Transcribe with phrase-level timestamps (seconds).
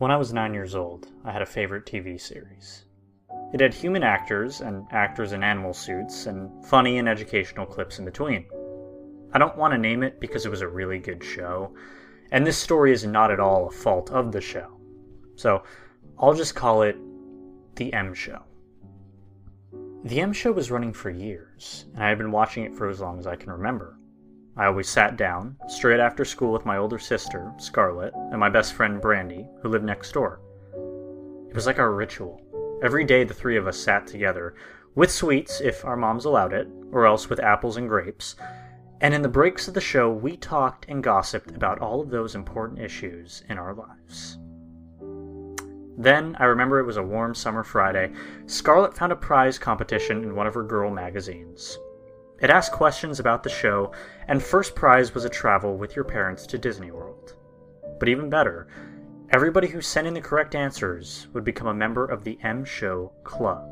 [0.00, 2.86] When I was nine years old, I had a favorite TV series.
[3.52, 8.06] It had human actors and actors in animal suits and funny and educational clips in
[8.06, 8.46] between.
[9.34, 11.74] I don't want to name it because it was a really good show,
[12.32, 14.80] and this story is not at all a fault of the show.
[15.36, 15.64] So
[16.18, 16.96] I'll just call it
[17.76, 18.40] The M Show.
[20.04, 23.00] The M Show was running for years, and I had been watching it for as
[23.00, 23.98] long as I can remember.
[24.60, 28.74] I always sat down, straight after school, with my older sister, Scarlett, and my best
[28.74, 30.38] friend, Brandy, who lived next door.
[31.48, 32.42] It was like our ritual.
[32.82, 34.54] Every day, the three of us sat together,
[34.94, 38.36] with sweets if our moms allowed it, or else with apples and grapes.
[39.00, 42.34] And in the breaks of the show, we talked and gossiped about all of those
[42.34, 44.36] important issues in our lives.
[45.96, 48.12] Then, I remember it was a warm summer Friday,
[48.44, 51.78] Scarlett found a prize competition in one of her girl magazines.
[52.40, 53.92] It asked questions about the show,
[54.26, 57.34] and first prize was a travel with your parents to Disney World.
[57.98, 58.66] But even better,
[59.28, 63.12] everybody who sent in the correct answers would become a member of the M Show
[63.24, 63.62] Club,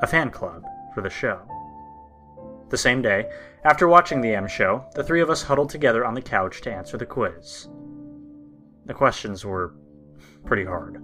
[0.00, 1.40] a fan club for the show.
[2.70, 3.30] The same day,
[3.64, 6.72] after watching the M Show, the three of us huddled together on the couch to
[6.72, 7.68] answer the quiz.
[8.86, 9.74] The questions were
[10.44, 11.02] pretty hard.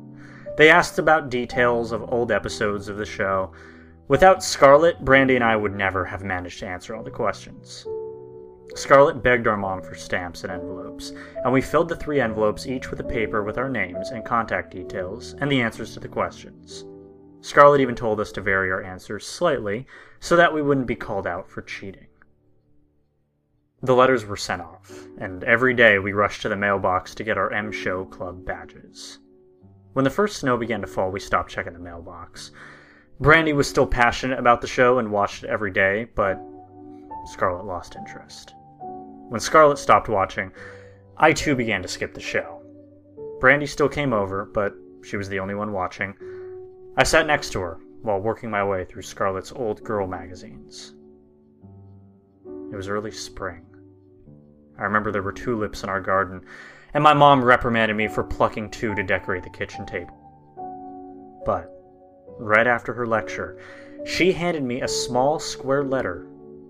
[0.57, 3.53] They asked about details of old episodes of the show,
[4.07, 7.87] Without Scarlett, Brandy and I would never have managed to answer all the questions.
[8.75, 12.91] Scarlett begged our mom for stamps and envelopes, and we filled the three envelopes each
[12.91, 16.85] with a paper with our names and contact details and the answers to the questions.
[17.41, 19.87] Scarlett even told us to vary our answers slightly
[20.21, 22.09] so that we wouldn't be called out for cheating.
[23.83, 27.39] The letters were sent off, and every day we rushed to the mailbox to get
[27.39, 29.19] our M Show Club badges.
[29.95, 32.51] When the first snow began to fall, we stopped checking the mailbox.
[33.21, 36.41] Brandy was still passionate about the show and watched it every day, but
[37.27, 38.55] Scarlett lost interest.
[39.29, 40.53] When Scarlett stopped watching,
[41.17, 42.63] I too began to skip the show.
[43.41, 46.15] Brandy still came over, but she was the only one watching.
[46.97, 50.95] I sat next to her while working my way through Scarlett's old girl magazines.
[52.45, 53.65] It was early spring.
[54.79, 56.45] I remember there were tulips in our garden,
[56.93, 60.17] and my mom reprimanded me for plucking two to decorate the kitchen table.
[61.47, 61.71] But
[62.39, 63.59] right after her lecture,
[64.05, 66.27] she handed me a small square letter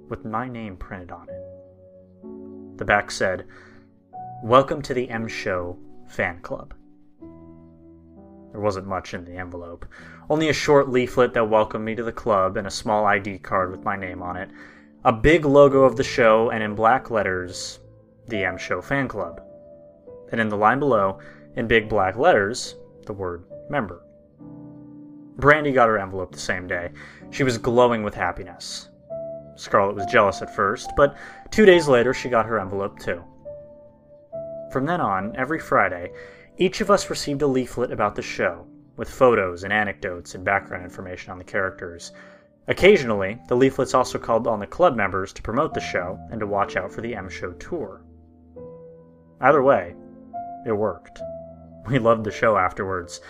[0.08, 2.78] with my name printed on it.
[2.78, 3.46] The back said,
[4.42, 6.74] Welcome to the M Show Fan Club.
[8.52, 9.84] There wasn't much in the envelope,
[10.30, 13.72] only a short leaflet that welcomed me to the club and a small ID card
[13.72, 14.48] with my name on it,
[15.04, 17.80] a big logo of the show, and in black letters,
[18.28, 19.42] the M Show Fan Club.
[20.30, 21.18] And in the line below,
[21.56, 22.76] in big black letters,
[23.06, 24.03] the word member.
[25.36, 26.90] Brandy got her envelope the same day.
[27.30, 28.88] She was glowing with happiness.
[29.56, 31.16] Scarlett was jealous at first, but
[31.50, 33.22] two days later she got her envelope too.
[34.72, 36.12] From then on, every Friday,
[36.56, 40.84] each of us received a leaflet about the show, with photos and anecdotes and background
[40.84, 42.12] information on the characters.
[42.66, 46.46] Occasionally, the leaflets also called on the club members to promote the show and to
[46.46, 48.02] watch out for the M Show tour.
[49.40, 49.94] Either way,
[50.66, 51.20] it worked.
[51.86, 53.20] We loved the show afterwards.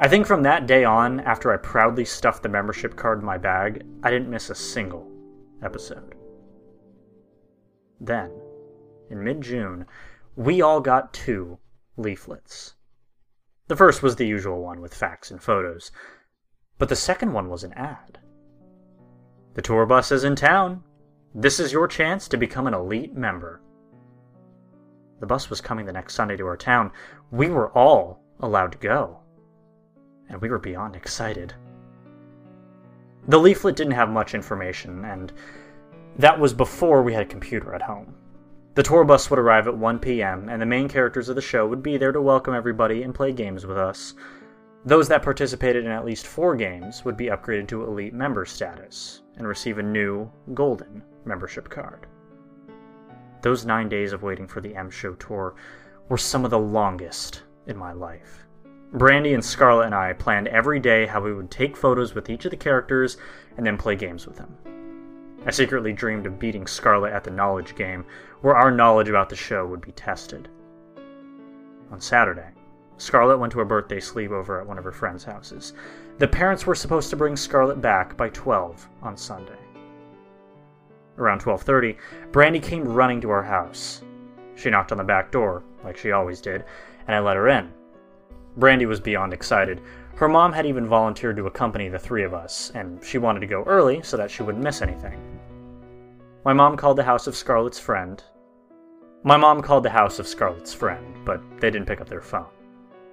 [0.00, 3.36] I think from that day on, after I proudly stuffed the membership card in my
[3.36, 5.10] bag, I didn't miss a single
[5.60, 6.14] episode.
[8.00, 8.30] Then,
[9.10, 9.86] in mid June,
[10.36, 11.58] we all got two
[11.96, 12.74] leaflets.
[13.66, 15.90] The first was the usual one with facts and photos,
[16.78, 18.20] but the second one was an ad.
[19.54, 20.84] The tour bus is in town.
[21.34, 23.60] This is your chance to become an elite member.
[25.18, 26.92] The bus was coming the next Sunday to our town.
[27.32, 29.22] We were all allowed to go
[30.28, 31.54] and we were beyond excited.
[33.28, 35.32] The leaflet didn't have much information, and
[36.16, 38.14] that was before we had a computer at home.
[38.74, 41.66] The tour bus would arrive at 1 p.m., and the main characters of the show
[41.66, 44.14] would be there to welcome everybody and play games with us.
[44.84, 49.22] Those that participated in at least four games would be upgraded to elite member status
[49.36, 52.06] and receive a new, golden membership card.
[53.42, 55.54] Those nine days of waiting for the M Show tour
[56.08, 58.47] were some of the longest in my life.
[58.92, 62.46] Brandy and Scarlett and I planned every day how we would take photos with each
[62.46, 63.18] of the characters
[63.56, 64.56] and then play games with them.
[65.44, 68.06] I secretly dreamed of beating Scarlett at the knowledge game,
[68.40, 70.48] where our knowledge about the show would be tested.
[71.90, 72.48] On Saturday,
[72.96, 75.74] Scarlett went to a birthday sleepover at one of her friends' houses.
[76.18, 79.58] The parents were supposed to bring Scarlett back by 12 on Sunday.
[81.18, 81.96] Around 12:30,
[82.32, 84.02] Brandy came running to our house.
[84.54, 86.64] She knocked on the back door, like she always did,
[87.06, 87.72] and I let her in.
[88.58, 89.80] Brandy was beyond excited.
[90.16, 93.46] Her mom had even volunteered to accompany the three of us, and she wanted to
[93.46, 95.16] go early so that she wouldn't miss anything.
[96.44, 98.22] My mom called the house of Scarlett's friend.
[99.22, 102.48] My mom called the house of Scarlett's friend, but they didn't pick up their phone.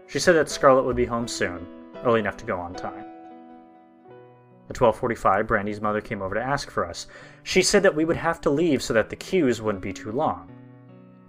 [0.08, 1.68] She said that Scarlett would be home soon,
[2.04, 3.06] early enough to go on time.
[4.68, 7.06] At 12:45, Brandy's mother came over to ask for us.
[7.44, 10.12] She said that we would have to leave so that the queues wouldn't be too
[10.12, 10.50] long.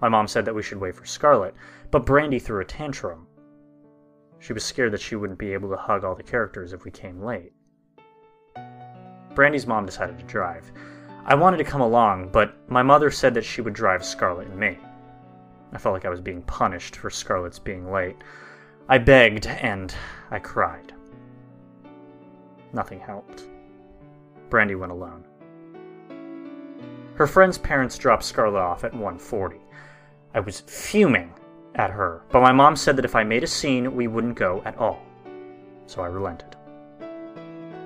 [0.01, 1.55] My mom said that we should wait for Scarlett,
[1.91, 3.27] but Brandy threw a tantrum.
[4.39, 6.91] She was scared that she wouldn't be able to hug all the characters if we
[6.91, 7.53] came late.
[9.35, 10.71] Brandy's mom decided to drive.
[11.25, 14.59] I wanted to come along, but my mother said that she would drive Scarlett and
[14.59, 14.79] me.
[15.73, 18.17] I felt like I was being punished for Scarlett's being late.
[18.89, 19.95] I begged and
[20.31, 20.95] I cried.
[22.73, 23.49] Nothing helped.
[24.49, 25.25] Brandy went alone.
[27.15, 29.61] Her friend's parents dropped Scarlett off at 1:40.
[30.35, 31.33] I was fuming
[31.77, 34.63] at her, but my mom said that if I made a scene, we wouldn't go
[34.65, 35.03] at all.
[35.87, 36.57] So I relented.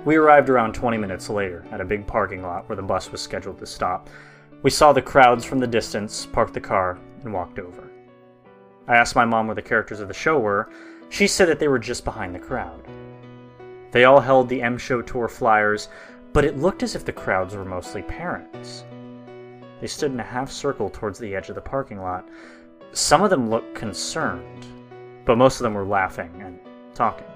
[0.05, 3.21] We arrived around 20 minutes later at a big parking lot where the bus was
[3.21, 4.09] scheduled to stop.
[4.63, 7.91] We saw the crowds from the distance, parked the car, and walked over.
[8.89, 10.71] I asked my mom where the characters of the show were.
[11.11, 12.83] She said that they were just behind the crowd.
[13.91, 15.89] They all held the M Show Tour flyers,
[16.33, 18.85] but it looked as if the crowds were mostly parents.
[19.81, 22.29] They stood in a half circle towards the edge of the parking lot.
[22.93, 24.67] Some of them looked concerned,
[25.25, 26.59] but most of them were laughing and
[26.93, 27.27] talking.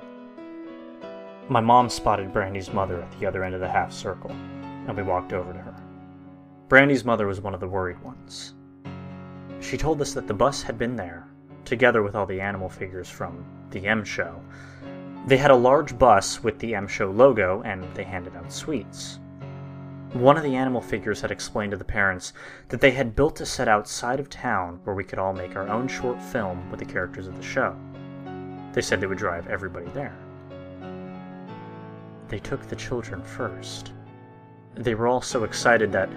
[1.49, 5.05] My mom spotted Brandy's mother at the other end of the half circle, and we
[5.05, 5.75] walked over to her.
[6.69, 8.55] Brandy's mother was one of the worried ones.
[9.61, 11.29] She told us that the bus had been there,
[11.65, 14.41] together with all the animal figures from the M Show,
[15.27, 19.21] they had a large bus with the M Show logo and they handed out sweets.
[20.15, 22.35] One of the animal figures had explained to the parents
[22.69, 25.69] that they had built a set outside of town where we could all make our
[25.69, 27.75] own short film with the characters of the show.
[28.73, 30.17] They said they would drive everybody there.
[32.29, 33.93] They took the children first.
[34.77, 36.11] They were all so excited that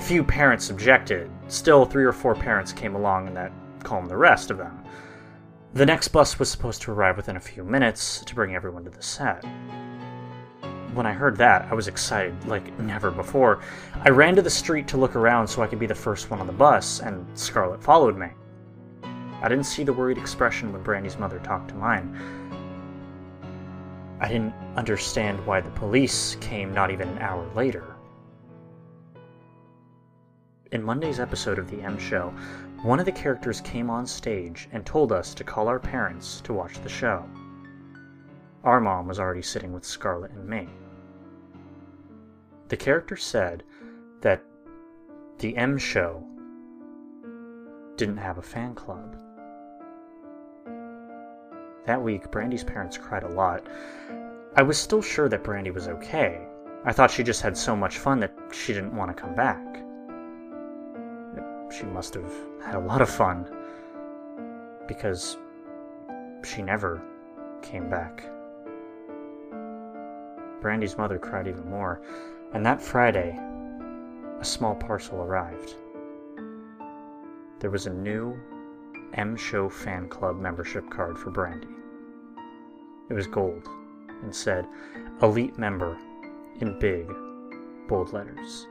[0.00, 1.30] few parents objected.
[1.48, 3.52] Still, three or four parents came along and that
[3.82, 4.82] calmed the rest of them.
[5.74, 8.90] The next bus was supposed to arrive within a few minutes to bring everyone to
[8.90, 9.44] the set.
[10.94, 13.60] When I heard that, I was excited like never before.
[14.04, 16.38] I ran to the street to look around so I could be the first one
[16.38, 18.28] on the bus, and Scarlett followed me.
[19.40, 22.14] I didn't see the worried expression when Brandy's mother talked to mine.
[24.20, 27.96] I didn't understand why the police came not even an hour later.
[30.72, 32.34] In Monday's episode of The M Show,
[32.82, 36.52] one of the characters came on stage and told us to call our parents to
[36.52, 37.24] watch the show.
[38.62, 40.68] Our mom was already sitting with Scarlett and me.
[42.72, 43.64] The character said
[44.22, 44.42] that
[45.40, 46.24] the M show
[47.96, 49.14] didn't have a fan club.
[51.84, 53.66] That week, Brandy's parents cried a lot.
[54.56, 56.46] I was still sure that Brandy was okay.
[56.86, 59.62] I thought she just had so much fun that she didn't want to come back.
[61.76, 62.32] She must have
[62.64, 63.54] had a lot of fun.
[64.88, 65.36] Because
[66.42, 67.02] she never
[67.60, 68.24] came back.
[70.62, 72.00] Brandy's mother cried even more,
[72.54, 73.38] and that Friday,
[74.40, 75.76] a small parcel arrived.
[77.60, 78.38] There was a new
[79.14, 81.68] M Show fan club membership card for Brandy.
[83.08, 83.68] It was gold
[84.22, 84.66] and said
[85.22, 85.96] Elite Member
[86.60, 87.06] in big,
[87.88, 88.66] bold letters.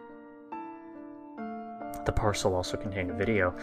[2.06, 3.56] The parcel also contained a video.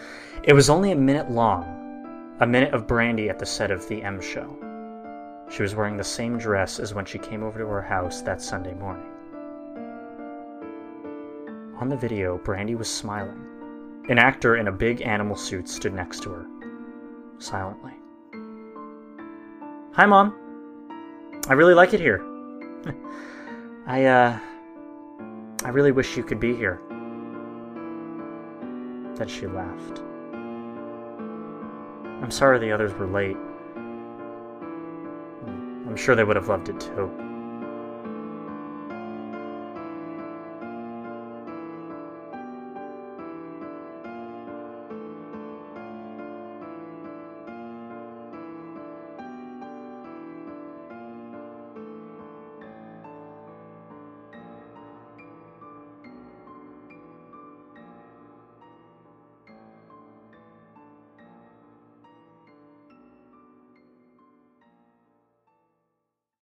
[0.43, 4.01] It was only a minute long, a minute of Brandy at the set of The
[4.01, 4.57] M Show.
[5.49, 8.41] She was wearing the same dress as when she came over to our house that
[8.41, 9.09] Sunday morning.
[11.79, 14.03] On the video, Brandy was smiling.
[14.09, 16.45] An actor in a big animal suit stood next to her,
[17.37, 17.93] silently.
[19.93, 20.35] Hi, Mom.
[21.47, 22.21] I really like it here.
[23.87, 24.37] I, uh,
[25.63, 26.81] I really wish you could be here.
[29.15, 29.99] Then she laughed.
[32.21, 33.37] I'm sorry the others were late.
[35.87, 37.28] I'm sure they would have loved it too.